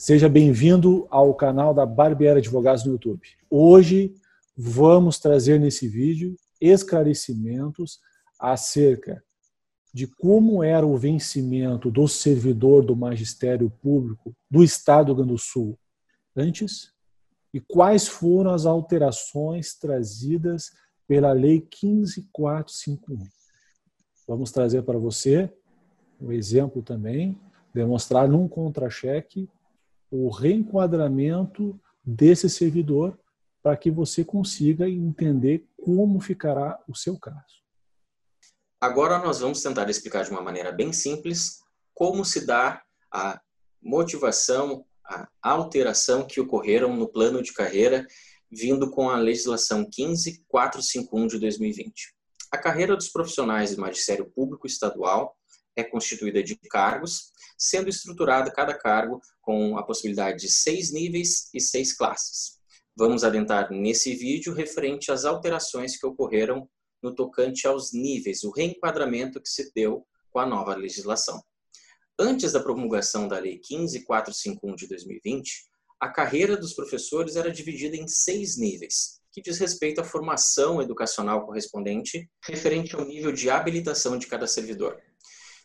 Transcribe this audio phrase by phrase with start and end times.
[0.00, 3.20] Seja bem-vindo ao canal da Barbieri Advogados no YouTube.
[3.50, 4.14] Hoje
[4.56, 8.00] vamos trazer nesse vídeo esclarecimentos
[8.38, 9.22] acerca
[9.92, 15.32] de como era o vencimento do servidor do magistério público do Estado do Rio Grande
[15.34, 15.78] do Sul
[16.34, 16.94] antes
[17.52, 20.70] e quais foram as alterações trazidas
[21.06, 23.18] pela Lei 15451.
[24.26, 25.52] Vamos trazer para você
[26.18, 27.38] um exemplo também,
[27.74, 29.46] demonstrar num contra-cheque
[30.10, 33.18] o reenquadramento desse servidor
[33.62, 37.60] para que você consiga entender como ficará o seu caso.
[38.80, 41.60] Agora nós vamos tentar explicar de uma maneira bem simples
[41.92, 43.40] como se dá a
[43.82, 48.06] motivação, a alteração que ocorreram no plano de carreira
[48.50, 52.14] vindo com a legislação 15451 de 2020.
[52.50, 55.36] A carreira dos profissionais do magistério público estadual
[55.76, 61.60] é constituída de cargos, sendo estruturada cada cargo com a possibilidade de seis níveis e
[61.60, 62.58] seis classes.
[62.96, 66.68] Vamos adentrar nesse vídeo referente às alterações que ocorreram
[67.02, 71.42] no tocante aos níveis, o reenquadramento que se deu com a nova legislação.
[72.18, 78.06] Antes da promulgação da Lei 15451 de 2020, a carreira dos professores era dividida em
[78.06, 84.26] seis níveis, que diz respeito à formação educacional correspondente, referente ao nível de habilitação de
[84.26, 85.00] cada servidor.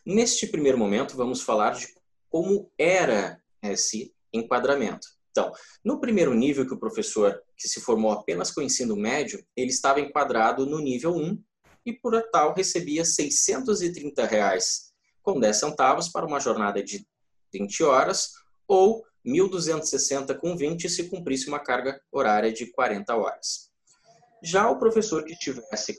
[0.06, 1.88] Neste primeiro momento, vamos falar de
[2.30, 5.08] como era esse enquadramento.
[5.32, 5.52] Então,
[5.84, 10.00] no primeiro nível que o professor que se formou apenas com ensino médio, ele estava
[10.00, 11.42] enquadrado no nível 1
[11.86, 17.06] e por tal recebia 630 reais com 10 centavos para uma jornada de
[17.52, 18.32] 20 horas
[18.68, 23.72] ou 1.260 com 20 se cumprisse uma carga horária de 40 horas.
[24.44, 25.98] Já o professor que tivesse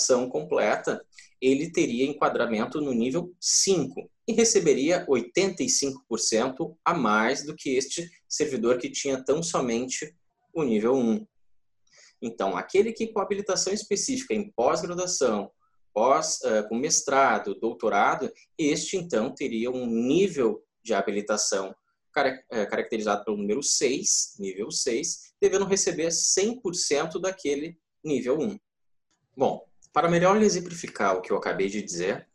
[0.00, 1.04] ação completa,
[1.40, 8.78] ele teria enquadramento no nível 5 e receberia 85% a mais do que este servidor
[8.78, 10.14] que tinha tão somente
[10.52, 11.26] o nível 1.
[12.22, 15.50] Então, aquele que com habilitação específica em pós-graduação,
[15.92, 21.74] pós, uh, com mestrado, doutorado, este então teria um nível de habilitação
[22.50, 28.58] eh, caracterizado pelo número 6, nível 6, devendo receber 100% daquele nível 1.
[29.36, 29.62] Bom,
[29.96, 32.28] para melhor exemplificar o que eu acabei de dizer,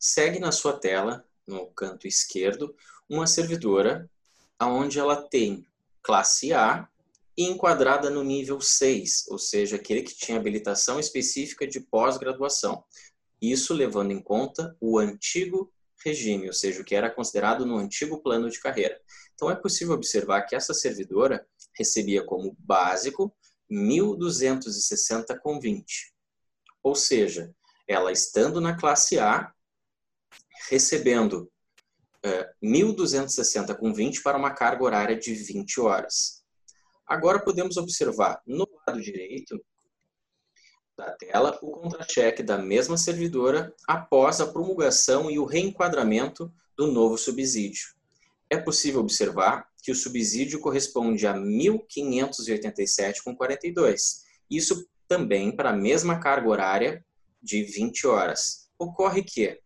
[0.00, 2.74] segue na sua tela, no canto esquerdo,
[3.06, 4.10] uma servidora
[4.58, 5.66] onde ela tem
[6.02, 6.88] classe A
[7.36, 12.82] e enquadrada no nível 6, ou seja, aquele que tinha habilitação específica de pós-graduação.
[13.38, 15.70] Isso levando em conta o antigo
[16.02, 18.98] regime, ou seja, o que era considerado no antigo plano de carreira.
[19.34, 23.30] Então é possível observar que essa servidora recebia como básico
[23.70, 26.13] 1.260,20.
[26.84, 27.52] Ou seja,
[27.88, 29.52] ela estando na classe A,
[30.68, 31.50] recebendo
[32.62, 36.44] 1.260 com 20 para uma carga horária de 20 horas.
[37.06, 39.60] Agora podemos observar no lado direito
[40.96, 47.18] da tela o contra-cheque da mesma servidora após a promulgação e o reenquadramento do novo
[47.18, 47.88] subsídio.
[48.48, 54.22] É possível observar que o subsídio corresponde a 1.587,42.
[54.48, 57.04] Isso também para a mesma carga horária
[57.42, 58.68] de 20 horas.
[58.78, 59.58] Ocorre que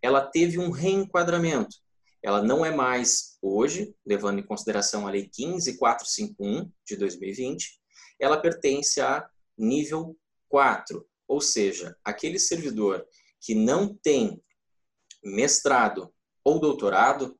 [0.00, 1.76] ela teve um reenquadramento.
[2.22, 7.80] Ela não é mais hoje, levando em consideração a Lei 15451 de 2020,
[8.20, 9.28] ela pertence a
[9.58, 10.16] nível
[10.48, 13.04] 4, ou seja, aquele servidor
[13.40, 14.42] que não tem
[15.22, 16.12] mestrado
[16.42, 17.38] ou doutorado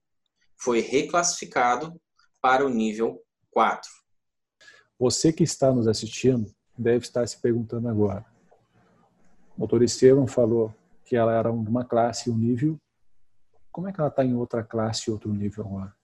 [0.56, 2.00] foi reclassificado
[2.40, 3.90] para o nível 4.
[4.98, 8.24] Você que está nos assistindo deve estar se perguntando agora.
[9.56, 10.74] O doutor Estevam falou
[11.04, 12.80] que ela era uma classe, um nível.
[13.70, 15.94] Como é que ela está em outra classe, outro nível agora?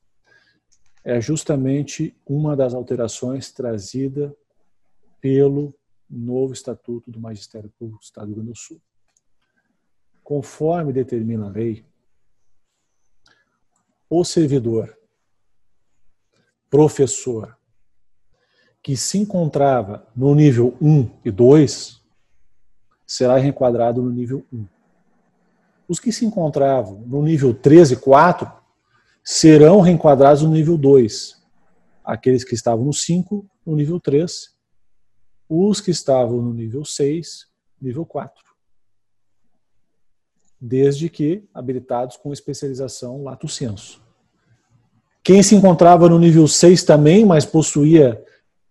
[1.02, 4.34] É justamente uma das alterações trazida
[5.20, 5.74] pelo
[6.08, 8.80] novo Estatuto do Magistério Público do Estado do Rio Grande do Sul.
[10.22, 11.84] Conforme determina a lei,
[14.08, 14.96] o servidor,
[16.68, 17.56] professor,
[18.82, 22.00] que se encontrava no nível 1 e 2
[23.06, 24.66] será reenquadrado no nível 1.
[25.88, 28.50] Os que se encontravam no nível 3 e 4
[29.24, 31.40] serão reenquadrados no nível 2.
[32.04, 34.54] Aqueles que estavam no 5, no nível 3.
[35.48, 37.48] Os que estavam no nível 6,
[37.82, 38.42] nível 4.
[40.60, 44.00] Desde que habilitados com especialização lato senso.
[45.22, 48.24] Quem se encontrava no nível 6 também, mas possuía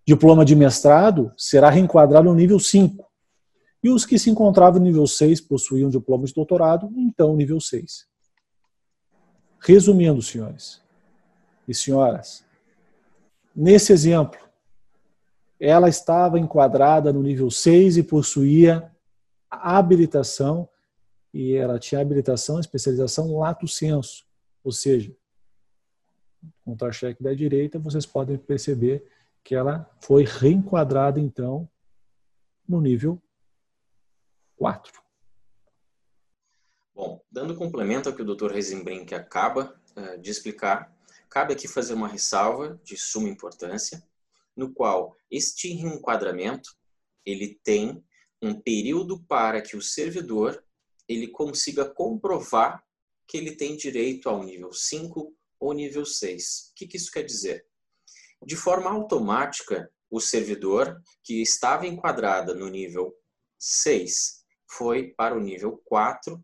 [0.09, 3.07] diploma de mestrado será reenquadrado no nível 5.
[3.83, 8.07] E os que se encontravam no nível 6 possuíam diploma de doutorado, então nível 6.
[9.59, 10.81] Resumindo, senhores,
[11.67, 12.43] e senhoras,
[13.55, 14.39] nesse exemplo,
[15.59, 18.91] ela estava enquadrada no nível 6 e possuía
[19.47, 20.67] habilitação,
[21.31, 24.25] e ela tinha habilitação, especialização lato senso,
[24.63, 25.15] ou seja,
[26.65, 29.05] contra-cheque da direita, vocês podem perceber
[29.43, 31.69] que ela foi reenquadrada, então,
[32.67, 33.21] no nível
[34.55, 35.01] 4.
[36.93, 38.51] Bom, dando complemento ao que o Dr.
[38.51, 40.93] Reisenbrink acaba uh, de explicar,
[41.29, 44.03] cabe aqui fazer uma ressalva de suma importância,
[44.55, 46.75] no qual este reenquadramento
[47.25, 48.03] ele tem
[48.41, 50.63] um período para que o servidor
[51.07, 52.83] ele consiga comprovar
[53.27, 56.71] que ele tem direito ao nível 5 ou nível 6.
[56.71, 57.65] O que, que isso quer dizer?
[58.45, 63.13] De forma automática, o servidor que estava enquadrado no nível
[63.57, 66.43] 6 foi para o nível 4.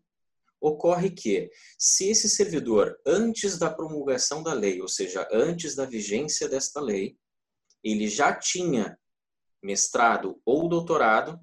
[0.60, 6.48] Ocorre que, se esse servidor, antes da promulgação da lei, ou seja, antes da vigência
[6.48, 7.16] desta lei,
[7.82, 8.98] ele já tinha
[9.62, 11.40] mestrado ou doutorado,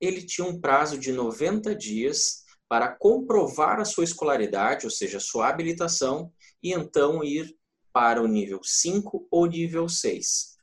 [0.00, 5.48] ele tinha um prazo de 90 dias para comprovar a sua escolaridade, ou seja, sua
[5.48, 6.32] habilitação,
[6.62, 7.54] e então ir
[7.92, 10.56] para o nível 5 ou nível 6.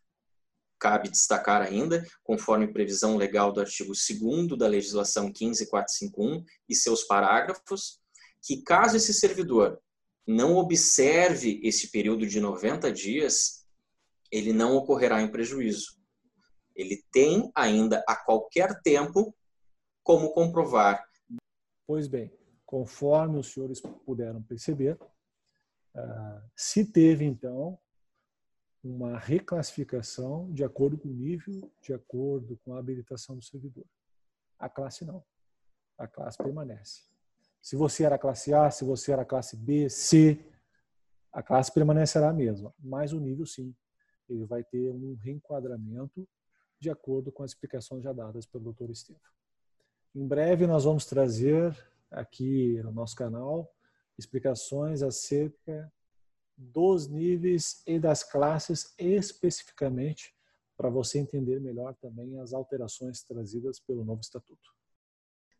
[0.80, 8.00] Cabe destacar ainda, conforme previsão legal do artigo 2 da legislação 15451 e seus parágrafos,
[8.42, 9.82] que caso esse servidor
[10.26, 13.66] não observe esse período de 90 dias,
[14.32, 15.98] ele não ocorrerá em prejuízo.
[16.76, 19.34] Ele tem ainda a qualquer tempo
[20.04, 21.04] como comprovar.
[21.88, 22.32] Pois bem,
[22.66, 24.98] conforme os senhores puderam perceber,
[26.56, 27.80] se teve, então,
[28.84, 33.86] uma reclassificação de acordo com o nível, de acordo com a habilitação do servidor.
[34.58, 35.24] A classe não.
[35.98, 37.04] A classe permanece.
[37.62, 40.46] Se você era classe A, se você era classe B, C,
[41.34, 43.76] a classe permanecerá a mesma, mas o nível sim.
[44.30, 46.28] Ele vai ter um reenquadramento
[46.80, 48.92] de acordo com as explicações já dadas pelo Dr.
[48.92, 49.22] Estevam.
[50.16, 51.76] Em breve nós vamos trazer
[52.10, 53.72] aqui no nosso canal
[54.18, 55.92] explicações acerca
[56.58, 60.34] dos níveis e das classes especificamente
[60.76, 64.72] para você entender melhor também as alterações trazidas pelo novo estatuto.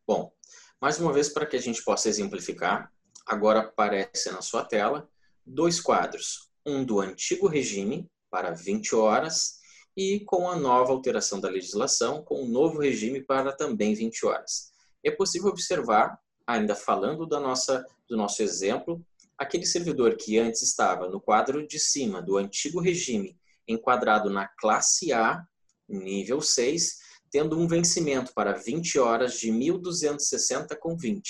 [0.06, 0.32] Bom,
[0.80, 2.92] mais uma vez para que a gente possa exemplificar,
[3.26, 5.08] agora aparece na sua tela
[5.44, 9.58] dois quadros, um do antigo regime para 20 horas
[9.96, 14.72] e com a nova alteração da legislação com um novo regime para também 20 horas.
[15.04, 19.04] É possível observar, ainda falando da nossa do nosso exemplo,
[19.36, 25.12] aquele servidor que antes estava no quadro de cima do antigo regime, enquadrado na classe
[25.12, 25.44] A,
[25.88, 26.98] nível 6,
[27.30, 31.22] tendo um vencimento para 20 horas de 1.260,20.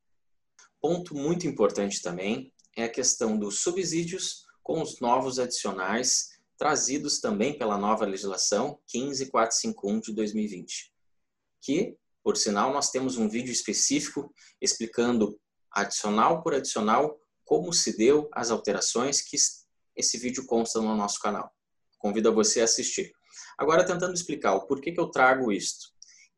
[0.80, 7.58] Ponto muito importante também é a questão dos subsídios com os novos adicionais trazidos também
[7.58, 10.92] pela nova legislação 15451 de 2020,
[11.60, 15.36] que, por sinal, nós temos um vídeo específico explicando
[15.72, 17.18] adicional por adicional
[17.52, 19.36] como se deu as alterações que
[19.94, 21.52] esse vídeo consta no nosso canal.
[21.98, 23.12] Convido você a assistir.
[23.58, 25.88] Agora, tentando explicar o porquê que eu trago isto.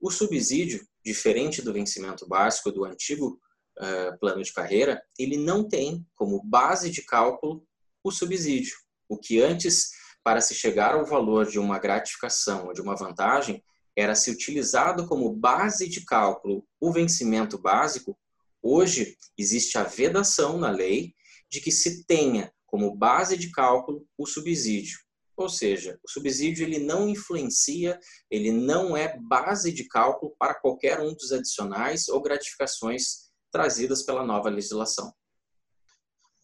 [0.01, 3.41] O subsídio, diferente do vencimento básico do antigo
[3.79, 7.65] uh, plano de carreira, ele não tem como base de cálculo
[8.03, 8.75] o subsídio.
[9.09, 9.91] O que antes,
[10.25, 13.63] para se chegar ao valor de uma gratificação ou de uma vantagem,
[13.97, 18.19] era se utilizado como base de cálculo o vencimento básico,
[18.67, 21.15] Hoje, existe a vedação na lei
[21.51, 24.99] de que se tenha como base de cálculo o subsídio.
[25.37, 30.99] Ou seja, o subsídio ele não influencia, ele não é base de cálculo para qualquer
[30.99, 35.13] um dos adicionais ou gratificações trazidas pela nova legislação.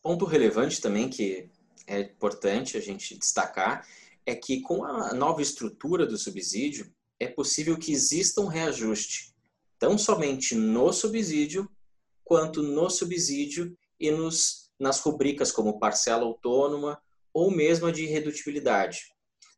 [0.03, 1.51] Ponto relevante também que
[1.87, 3.89] é importante a gente destacar
[4.27, 9.35] é que com a nova estrutura do subsídio é possível que exista um reajuste,
[9.79, 11.67] tão somente no subsídio
[12.31, 17.03] quanto no subsídio e nos, nas rubricas como parcela autônoma
[17.35, 19.01] ou mesmo a de irredutibilidade.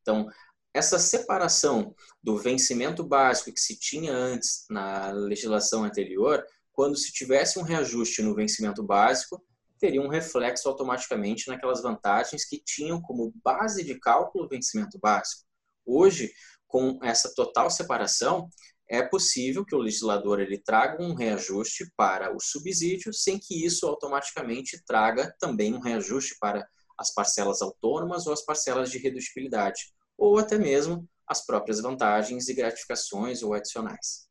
[0.01, 0.27] Então,
[0.73, 7.59] essa separação do vencimento básico que se tinha antes na legislação anterior, quando se tivesse
[7.59, 9.45] um reajuste no vencimento básico,
[9.79, 15.43] teria um reflexo automaticamente naquelas vantagens que tinham como base de cálculo o vencimento básico.
[15.85, 16.33] Hoje,
[16.67, 18.49] com essa total separação,
[18.93, 23.87] é possível que o legislador ele traga um reajuste para o subsídio, sem que isso
[23.87, 26.69] automaticamente traga também um reajuste para
[26.99, 32.55] as parcelas autônomas ou as parcelas de redutibilidade, ou até mesmo as próprias vantagens e
[32.55, 34.29] gratificações ou adicionais.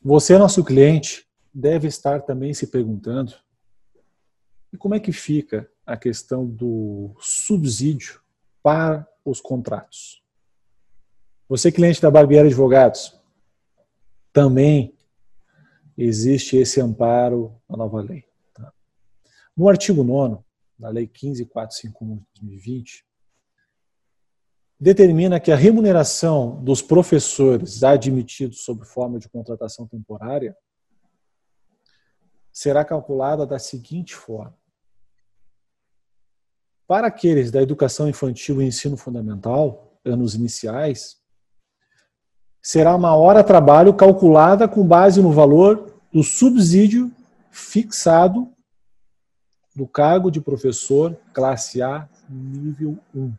[0.00, 1.24] Você, nosso cliente,
[1.54, 3.34] deve estar também se perguntando
[4.72, 8.20] e como é que fica a questão do subsídio
[8.60, 10.21] para os contratos.
[11.48, 13.20] Você, cliente da Barbieri Advogados,
[14.32, 14.96] também
[15.96, 18.24] existe esse amparo na nova lei.
[18.54, 18.72] Tá?
[19.56, 20.42] No artigo 9
[20.78, 23.04] da Lei 15451 de 2020,
[24.80, 30.56] determina que a remuneração dos professores admitidos sob forma de contratação temporária
[32.50, 34.58] será calculada da seguinte forma.
[36.86, 41.21] Para aqueles da educação infantil e ensino fundamental, anos iniciais,
[42.62, 47.10] será uma hora trabalho calculada com base no valor do subsídio
[47.50, 48.48] fixado
[49.74, 53.32] do cargo de professor classe A nível 1,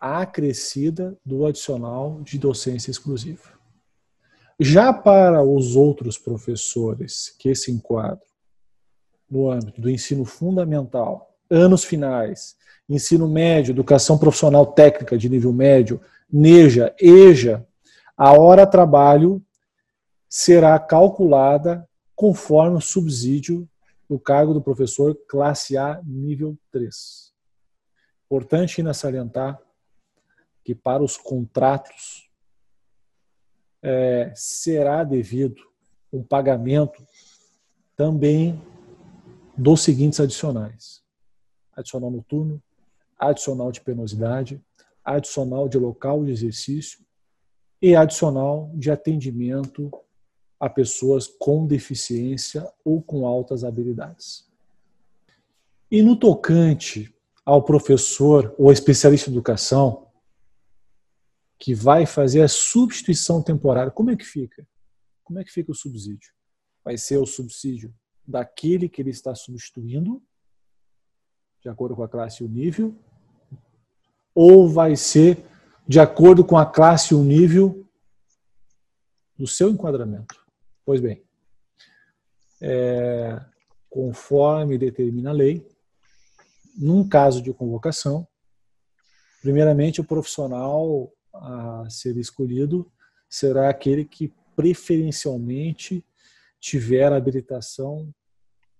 [0.00, 3.54] acrescida do adicional de docência exclusiva.
[4.58, 8.26] Já para os outros professores que se enquadram
[9.30, 12.56] no âmbito do ensino fundamental, anos finais,
[12.88, 16.00] ensino médio, educação profissional técnica de nível médio,
[16.30, 17.66] NEJA, EJA,
[18.16, 19.44] a hora trabalho
[20.28, 23.68] será calculada conforme o subsídio
[24.08, 27.32] do cargo do professor classe A nível 3.
[28.26, 29.60] Importante ainda salientar
[30.64, 32.30] que para os contratos
[33.82, 35.62] é, será devido
[36.12, 37.04] um pagamento
[37.96, 38.62] também
[39.56, 41.02] dos seguintes adicionais:
[41.72, 42.62] adicional noturno,
[43.18, 44.62] adicional de penosidade,
[45.04, 47.03] adicional de local de exercício
[47.84, 49.92] e adicional de atendimento
[50.58, 54.50] a pessoas com deficiência ou com altas habilidades.
[55.90, 57.14] E no tocante
[57.44, 60.06] ao professor ou especialista em educação
[61.58, 64.66] que vai fazer a substituição temporária, como é que fica?
[65.22, 66.32] Como é que fica o subsídio?
[66.82, 67.94] Vai ser o subsídio
[68.26, 70.22] daquele que ele está substituindo,
[71.60, 72.96] de acordo com a classe e o nível,
[74.34, 75.44] ou vai ser
[75.86, 77.86] de acordo com a classe e o nível
[79.36, 80.44] do seu enquadramento.
[80.84, 81.22] Pois bem,
[82.60, 83.40] é,
[83.90, 85.66] conforme determina a lei,
[86.76, 88.26] num caso de convocação,
[89.42, 92.90] primeiramente o profissional a ser escolhido
[93.28, 96.04] será aquele que preferencialmente
[96.60, 98.12] tiver habilitação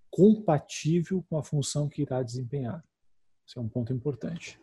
[0.09, 2.83] compatível com a função que irá desempenhar.
[3.45, 4.59] Isso é um ponto importante.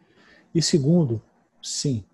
[0.55, 1.23] E segundo,
[1.63, 2.05] sim,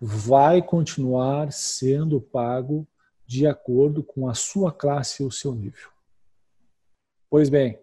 [0.00, 2.88] vai continuar sendo pago
[3.26, 5.90] de acordo com a sua classe e o seu nível.
[7.28, 7.78] Pois bem,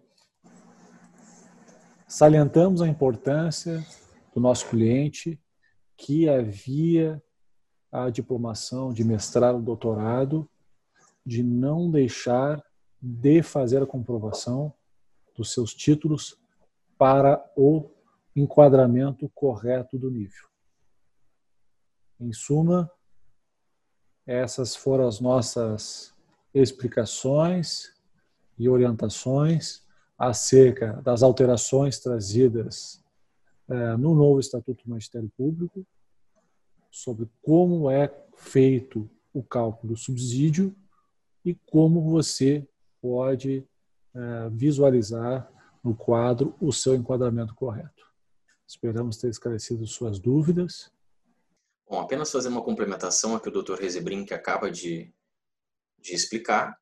[2.08, 3.86] salientamos a importância
[4.34, 5.40] do nosso cliente
[5.96, 7.22] que havia
[7.90, 10.48] a diplomação de mestrado, doutorado,
[11.24, 12.62] de não deixar
[13.00, 14.74] de fazer a comprovação
[15.36, 16.36] dos seus títulos
[16.98, 17.88] para o
[18.34, 20.47] enquadramento correto do nível.
[22.20, 22.90] Em suma,
[24.26, 26.12] essas foram as nossas
[26.52, 27.94] explicações
[28.58, 29.82] e orientações
[30.18, 33.02] acerca das alterações trazidas
[33.68, 35.86] é, no novo Estatuto do Ministério Público,
[36.90, 40.74] sobre como é feito o cálculo do subsídio
[41.44, 42.66] e como você
[43.00, 43.64] pode
[44.14, 45.50] é, visualizar
[45.84, 48.06] no quadro o seu enquadramento correto.
[48.66, 50.90] Esperamos ter esclarecido suas dúvidas
[51.88, 53.74] Bom, apenas fazer uma complementação ao que o Dr.
[53.74, 55.10] Rezebrin acaba de,
[55.98, 56.76] de explicar,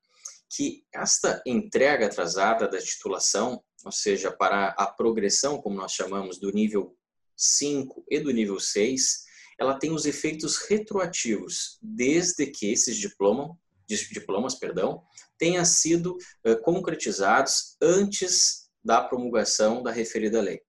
[0.48, 6.50] que esta entrega atrasada da titulação, ou seja, para a progressão, como nós chamamos, do
[6.50, 6.96] nível
[7.36, 9.24] 5 e do nível 6,
[9.60, 15.04] ela tem os efeitos retroativos, desde que esses diploma, diplomas perdão,
[15.38, 20.60] tenham sido uh, concretizados antes da promulgação da referida lei.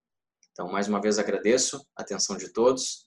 [0.51, 3.07] Então, mais uma vez agradeço a atenção de todos